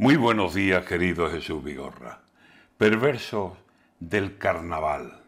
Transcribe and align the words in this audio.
Muy 0.00 0.14
buenos 0.14 0.54
días, 0.54 0.84
querido 0.84 1.28
Jesús 1.28 1.64
Vigorra. 1.64 2.20
Perversos 2.76 3.54
del 3.98 4.38
carnaval. 4.38 5.24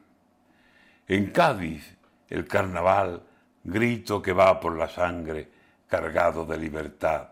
En 1.08 1.32
Cádiz, 1.32 1.96
el 2.28 2.46
carnaval, 2.46 3.20
grito 3.64 4.22
que 4.22 4.32
va 4.32 4.60
por 4.60 4.78
la 4.78 4.88
sangre, 4.88 5.48
cargado 5.88 6.46
de 6.46 6.56
libertad, 6.56 7.30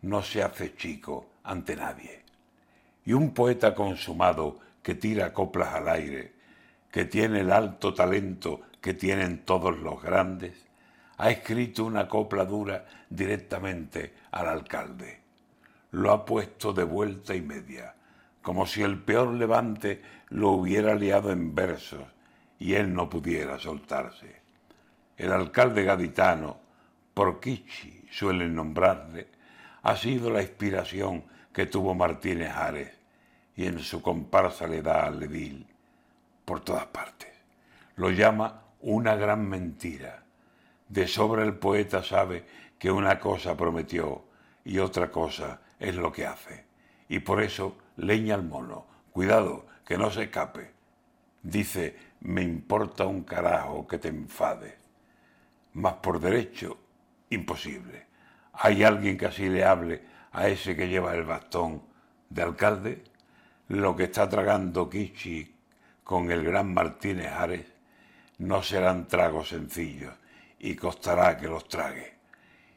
no 0.00 0.24
se 0.24 0.42
hace 0.42 0.74
chico 0.74 1.30
ante 1.44 1.76
nadie. 1.76 2.24
Y 3.04 3.12
un 3.12 3.32
poeta 3.32 3.76
consumado 3.76 4.58
que 4.82 4.96
tira 4.96 5.32
coplas 5.32 5.74
al 5.74 5.88
aire, 5.88 6.32
que 6.90 7.04
tiene 7.04 7.42
el 7.42 7.52
alto 7.52 7.94
talento 7.94 8.62
que 8.80 8.94
tienen 8.94 9.44
todos 9.44 9.78
los 9.78 10.02
grandes, 10.02 10.66
ha 11.18 11.30
escrito 11.30 11.84
una 11.84 12.08
copla 12.08 12.44
dura 12.44 12.84
directamente 13.08 14.14
al 14.32 14.48
alcalde 14.48 15.21
lo 15.92 16.10
ha 16.10 16.24
puesto 16.24 16.72
de 16.72 16.84
vuelta 16.84 17.34
y 17.34 17.42
media, 17.42 17.94
como 18.40 18.66
si 18.66 18.82
el 18.82 18.98
peor 18.98 19.28
levante 19.34 20.02
lo 20.28 20.50
hubiera 20.50 20.94
liado 20.94 21.30
en 21.30 21.54
versos 21.54 22.04
y 22.58 22.74
él 22.74 22.92
no 22.92 23.08
pudiera 23.08 23.58
soltarse. 23.58 24.42
El 25.16 25.32
alcalde 25.32 25.84
gaditano, 25.84 26.58
por 27.14 27.40
Kichi 27.40 28.04
suelen 28.10 28.54
nombrarle, 28.54 29.28
ha 29.82 29.96
sido 29.96 30.30
la 30.30 30.42
inspiración 30.42 31.24
que 31.52 31.66
tuvo 31.66 31.94
Martínez 31.94 32.50
Ares 32.50 32.90
y 33.54 33.66
en 33.66 33.78
su 33.78 34.00
comparsa 34.00 34.66
le 34.66 34.80
da 34.80 35.04
al 35.04 35.22
edil 35.22 35.66
por 36.44 36.60
todas 36.60 36.86
partes. 36.86 37.30
Lo 37.96 38.10
llama 38.10 38.62
una 38.80 39.14
gran 39.14 39.46
mentira. 39.46 40.22
De 40.88 41.06
sobra 41.06 41.42
el 41.42 41.54
poeta 41.54 42.02
sabe 42.02 42.46
que 42.78 42.90
una 42.90 43.18
cosa 43.20 43.56
prometió 43.56 44.24
y 44.64 44.78
otra 44.78 45.10
cosa 45.10 45.60
es 45.82 45.96
lo 45.96 46.12
que 46.12 46.26
hace. 46.26 46.64
Y 47.08 47.18
por 47.18 47.42
eso 47.42 47.76
leña 47.96 48.34
al 48.34 48.44
mono. 48.44 48.86
Cuidado, 49.10 49.66
que 49.84 49.98
no 49.98 50.10
se 50.10 50.24
escape. 50.24 50.70
Dice, 51.42 51.96
me 52.20 52.42
importa 52.42 53.04
un 53.04 53.24
carajo 53.24 53.86
que 53.86 53.98
te 53.98 54.08
enfades. 54.08 54.74
Mas 55.74 55.94
por 55.94 56.20
derecho, 56.20 56.78
imposible. 57.30 58.06
¿Hay 58.52 58.84
alguien 58.84 59.18
que 59.18 59.26
así 59.26 59.48
le 59.48 59.64
hable 59.64 60.02
a 60.32 60.48
ese 60.48 60.76
que 60.76 60.88
lleva 60.88 61.14
el 61.14 61.24
bastón 61.24 61.82
de 62.30 62.42
alcalde? 62.42 63.04
Lo 63.68 63.96
que 63.96 64.04
está 64.04 64.28
tragando 64.28 64.88
Kichi 64.88 65.54
con 66.04 66.30
el 66.30 66.44
gran 66.44 66.72
Martínez 66.72 67.32
Ares 67.32 67.66
no 68.38 68.62
serán 68.62 69.08
tragos 69.08 69.48
sencillos 69.48 70.14
y 70.58 70.76
costará 70.76 71.36
que 71.36 71.48
los 71.48 71.68
trague. 71.68 72.21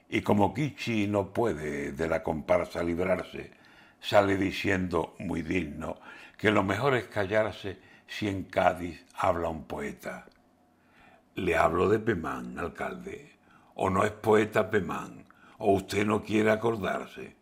Y 0.09 0.21
como 0.21 0.53
Kichi 0.53 1.07
no 1.07 1.33
puede 1.33 1.91
de 1.91 2.07
la 2.07 2.21
comparsa 2.21 2.83
librarse, 2.83 3.51
sale 3.99 4.37
diciendo 4.37 5.15
muy 5.19 5.41
digno 5.41 5.97
que 6.37 6.51
lo 6.51 6.63
mejor 6.63 6.95
es 6.95 7.05
callarse 7.05 7.79
si 8.07 8.27
en 8.27 8.43
Cádiz 8.43 9.05
habla 9.15 9.49
un 9.49 9.63
poeta. 9.63 10.25
Le 11.35 11.55
hablo 11.57 11.89
de 11.89 11.99
Pemán, 11.99 12.57
alcalde. 12.59 13.33
O 13.75 13.89
no 13.89 14.03
es 14.05 14.11
poeta 14.11 14.69
Pemán, 14.69 15.25
o 15.57 15.73
usted 15.73 16.05
no 16.05 16.23
quiere 16.23 16.51
acordarse. 16.51 17.35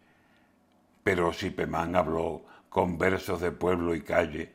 Pero 1.03 1.34
si 1.34 1.52
Pemán 1.52 1.95
habló 1.95 2.45
con 2.69 2.97
versos 2.97 3.41
de 3.41 3.52
pueblo 3.52 3.94
y 3.94 4.02
calle, 4.02 4.52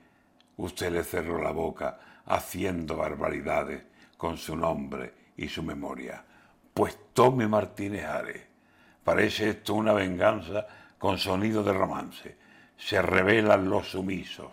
usted 0.57 0.91
le 0.91 1.05
cerró 1.05 1.41
la 1.41 1.53
boca 1.53 2.01
haciendo 2.27 2.97
barbaridades 2.97 3.85
con 4.17 4.37
su 4.37 4.57
nombre 4.57 5.15
y 5.37 5.49
su 5.49 5.63
memoria. 5.63 6.25
Pues 6.79 6.97
tome 7.13 7.49
Martínez 7.49 8.05
Ares. 8.05 8.41
Parece 9.03 9.49
esto 9.49 9.75
una 9.75 9.93
venganza 9.93 10.65
con 10.97 11.19
sonido 11.19 11.65
de 11.65 11.73
romance. 11.73 12.37
Se 12.77 13.03
revelan 13.03 13.69
los 13.69 13.91
sumisos. 13.91 14.47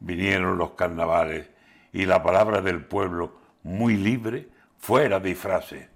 Vinieron 0.00 0.56
los 0.56 0.70
carnavales 0.70 1.46
y 1.92 2.06
la 2.06 2.22
palabra 2.22 2.62
del 2.62 2.86
pueblo, 2.86 3.36
muy 3.64 3.98
libre, 3.98 4.48
fuera 4.78 5.20
de 5.20 5.28
disfraces. 5.28 5.86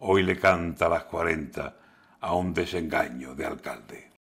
Hoy 0.00 0.24
le 0.24 0.38
canta 0.38 0.84
a 0.84 0.90
las 0.90 1.04
cuarenta 1.04 1.74
a 2.20 2.34
un 2.34 2.52
desengaño 2.52 3.34
de 3.34 3.46
alcalde. 3.46 4.10